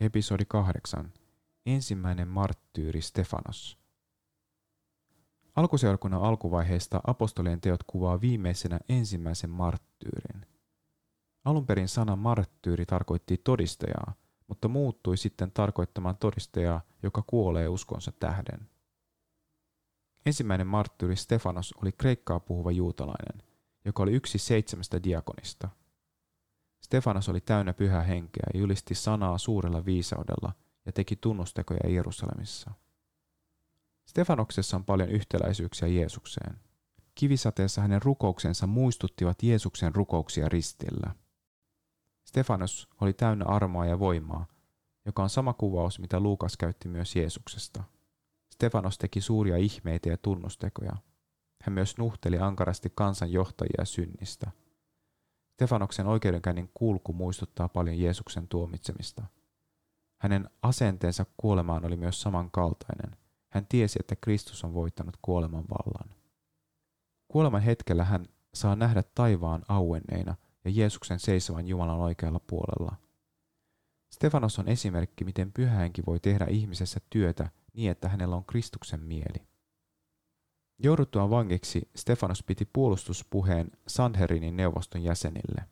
Episodi 0.00 0.44
8. 0.44 1.12
Ensimmäinen 1.66 2.28
marttyyri 2.28 3.00
Stefanos. 3.00 3.78
Alkuseurakunnan 5.54 6.22
alkuvaiheesta 6.22 7.00
apostolien 7.06 7.60
teot 7.60 7.82
kuvaa 7.86 8.20
viimeisenä 8.20 8.78
ensimmäisen 8.88 9.50
marttyyrin. 9.50 10.46
Alun 11.44 11.66
perin 11.66 11.88
sana 11.88 12.16
marttyyri 12.16 12.86
tarkoitti 12.86 13.36
todistajaa, 13.36 14.14
mutta 14.48 14.68
muuttui 14.68 15.16
sitten 15.16 15.50
tarkoittamaan 15.50 16.16
todistajaa, 16.16 16.80
joka 17.02 17.24
kuolee 17.26 17.68
uskonsa 17.68 18.12
tähden. 18.12 18.68
Ensimmäinen 20.26 20.66
marttyyri 20.66 21.16
Stefanos 21.16 21.74
oli 21.82 21.92
kreikkaa 21.92 22.40
puhuva 22.40 22.70
juutalainen, 22.70 23.42
joka 23.84 24.02
oli 24.02 24.12
yksi 24.12 24.38
seitsemästä 24.38 25.02
diakonista– 25.02 25.68
Stefanos 26.86 27.28
oli 27.28 27.40
täynnä 27.40 27.72
pyhää 27.72 28.02
henkeä 28.02 28.46
ja 28.54 28.60
julisti 28.60 28.94
sanaa 28.94 29.38
suurella 29.38 29.84
viisaudella 29.84 30.52
ja 30.84 30.92
teki 30.92 31.16
tunnustekoja 31.16 31.90
Jerusalemissa. 31.90 32.70
Stefanoksessa 34.08 34.76
on 34.76 34.84
paljon 34.84 35.08
yhtäläisyyksiä 35.08 35.88
Jeesukseen. 35.88 36.56
Kivisateessa 37.14 37.82
hänen 37.82 38.02
rukouksensa 38.02 38.66
muistuttivat 38.66 39.42
Jeesuksen 39.42 39.94
rukouksia 39.94 40.48
ristillä. 40.48 41.14
Stefanos 42.24 42.88
oli 43.00 43.12
täynnä 43.12 43.44
armoa 43.48 43.86
ja 43.86 43.98
voimaa, 43.98 44.46
joka 45.06 45.22
on 45.22 45.30
sama 45.30 45.52
kuvaus, 45.52 45.98
mitä 45.98 46.20
Luukas 46.20 46.56
käytti 46.56 46.88
myös 46.88 47.16
Jeesuksesta. 47.16 47.84
Stefanos 48.54 48.98
teki 48.98 49.20
suuria 49.20 49.56
ihmeitä 49.56 50.08
ja 50.08 50.16
tunnustekoja. 50.16 50.96
Hän 51.62 51.72
myös 51.72 51.98
nuhteli 51.98 52.38
ankarasti 52.38 52.92
kansanjohtajia 52.94 53.84
synnistä– 53.84 54.50
Stefanoksen 55.56 56.06
oikeudenkäynnin 56.06 56.70
kulku 56.74 57.12
muistuttaa 57.12 57.68
paljon 57.68 57.98
Jeesuksen 57.98 58.48
tuomitsemista. 58.48 59.24
Hänen 60.20 60.50
asenteensa 60.62 61.26
kuolemaan 61.36 61.86
oli 61.86 61.96
myös 61.96 62.22
samankaltainen. 62.22 63.16
Hän 63.48 63.66
tiesi, 63.66 63.98
että 64.00 64.16
Kristus 64.16 64.64
on 64.64 64.74
voittanut 64.74 65.16
kuoleman 65.22 65.64
vallan. 65.70 66.16
Kuoleman 67.28 67.62
hetkellä 67.62 68.04
hän 68.04 68.26
saa 68.54 68.76
nähdä 68.76 69.02
taivaan 69.14 69.62
auenneina 69.68 70.34
ja 70.64 70.70
Jeesuksen 70.70 71.20
seisovan 71.20 71.66
Jumalan 71.66 71.98
oikealla 71.98 72.40
puolella. 72.40 72.96
Stefanos 74.12 74.58
on 74.58 74.68
esimerkki, 74.68 75.24
miten 75.24 75.52
pyhähenki 75.52 76.02
voi 76.06 76.20
tehdä 76.20 76.46
ihmisessä 76.50 77.00
työtä 77.10 77.50
niin, 77.72 77.90
että 77.90 78.08
hänellä 78.08 78.36
on 78.36 78.44
Kristuksen 78.44 79.00
mieli. 79.00 79.46
Jouduttuaan 80.78 81.30
vangiksi 81.30 81.90
Stefanos 81.96 82.42
piti 82.42 82.68
puolustuspuheen 82.72 83.70
Sanherinin 83.88 84.56
neuvoston 84.56 85.02
jäsenille. 85.02 85.64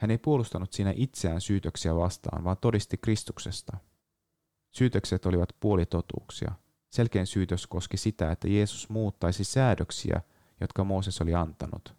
Hän 0.00 0.10
ei 0.10 0.18
puolustanut 0.18 0.72
siinä 0.72 0.92
itseään 0.96 1.40
syytöksiä 1.40 1.96
vastaan, 1.96 2.44
vaan 2.44 2.56
todisti 2.56 2.96
Kristuksesta. 2.96 3.76
Syytökset 4.70 5.26
olivat 5.26 5.48
puolitotuuksia. 5.60 6.52
Selkein 6.90 7.26
syytös 7.26 7.66
koski 7.66 7.96
sitä, 7.96 8.32
että 8.32 8.48
Jeesus 8.48 8.88
muuttaisi 8.88 9.44
säädöksiä, 9.44 10.20
jotka 10.60 10.84
Mooses 10.84 11.20
oli 11.20 11.34
antanut. 11.34 11.94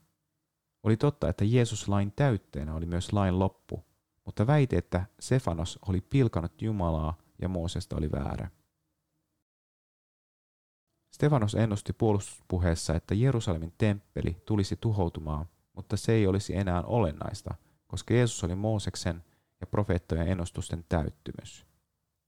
Oli 0.84 0.98
totta, 0.98 1.30
että 1.30 1.46
Jeesus 1.46 1.88
lain 1.88 2.14
täytteenä 2.16 2.76
oli 2.76 2.86
myös 2.86 3.14
lain 3.14 3.40
loppu, 3.40 3.86
mutta 4.26 4.48
väite, 4.48 4.78
että 4.78 5.06
Stefanos 5.20 5.80
oli 5.88 6.02
pilkanut 6.02 6.62
Jumalaa 6.62 7.18
ja 7.42 7.50
Moosesta 7.50 7.98
oli 7.98 8.12
väärä. 8.12 8.50
Stefanos 11.16 11.56
ennusti 11.56 11.94
puolustuspuheessa, 11.94 12.96
että 12.96 13.16
Jerusalemin 13.16 13.74
temppeli 13.78 14.42
tulisi 14.46 14.78
tuhoutumaan, 14.82 15.46
mutta 15.74 15.98
se 15.98 16.12
ei 16.12 16.28
olisi 16.28 16.56
enää 16.56 16.82
olennaista, 16.82 17.56
koska 17.88 18.14
Jeesus 18.14 18.44
oli 18.44 18.56
Mooseksen 18.56 19.24
ja 19.62 19.68
profeettojen 19.68 20.28
ennustusten 20.28 20.86
täyttymys. 20.90 21.66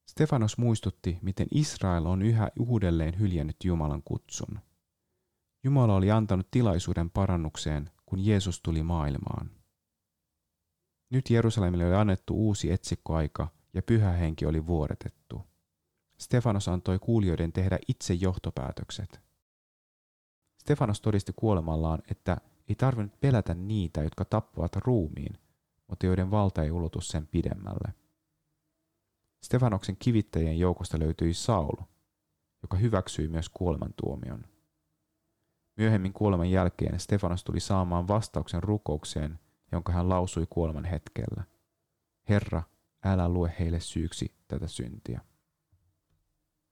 Stefanos 0.09 0.57
muistutti, 0.57 1.17
miten 1.21 1.47
Israel 1.51 2.05
on 2.05 2.21
yhä 2.21 2.49
uudelleen 2.59 3.19
hyljännyt 3.19 3.55
Jumalan 3.63 4.03
kutsun. 4.03 4.59
Jumala 5.63 5.95
oli 5.95 6.11
antanut 6.11 6.51
tilaisuuden 6.51 7.09
parannukseen, 7.09 7.89
kun 8.05 8.25
Jeesus 8.25 8.61
tuli 8.61 8.83
maailmaan. 8.83 9.51
Nyt 11.09 11.29
Jerusalemille 11.29 11.85
oli 11.85 11.95
annettu 11.95 12.33
uusi 12.35 12.71
etsikkoaika 12.71 13.47
ja 13.73 13.81
pyhä 13.81 14.11
henki 14.11 14.45
oli 14.45 14.67
vuoretettu. 14.67 15.56
Stefanos 16.19 16.67
antoi 16.67 16.99
kuulijoiden 16.99 17.53
tehdä 17.53 17.79
itse 17.87 18.13
johtopäätökset. 18.13 19.21
Stefanos 20.57 21.01
todisti 21.01 21.33
kuolemallaan, 21.35 22.01
että 22.11 22.37
ei 22.69 22.75
tarvinnut 22.75 23.19
pelätä 23.19 23.53
niitä, 23.53 24.03
jotka 24.03 24.25
tappavat 24.25 24.75
ruumiin, 24.75 25.37
mutta 25.87 26.05
joiden 26.05 26.31
valta 26.31 26.63
ei 26.63 26.71
ulotu 26.71 27.01
sen 27.01 27.27
pidemmälle. 27.27 27.93
Stefanoksen 29.43 29.97
kivittäjien 29.99 30.59
joukosta 30.59 30.99
löytyi 30.99 31.33
Saul, 31.33 31.75
joka 32.61 32.77
hyväksyi 32.77 33.27
myös 33.27 33.49
kuolemantuomion. 33.49 34.45
Myöhemmin 35.77 36.13
kuoleman 36.13 36.51
jälkeen 36.51 36.99
Stefanos 36.99 37.43
tuli 37.43 37.59
saamaan 37.59 38.07
vastauksen 38.07 38.63
rukoukseen, 38.63 39.39
jonka 39.71 39.93
hän 39.93 40.09
lausui 40.09 40.47
kuoleman 40.49 40.85
hetkellä. 40.85 41.43
Herra, 42.29 42.63
älä 43.05 43.29
lue 43.29 43.55
heille 43.59 43.79
syyksi 43.79 44.35
tätä 44.47 44.67
syntiä. 44.67 45.21